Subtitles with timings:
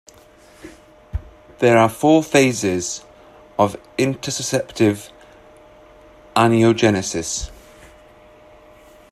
[1.59, 3.05] There are four phases
[3.59, 5.11] of intussusceptive
[6.35, 7.51] angiogenesis.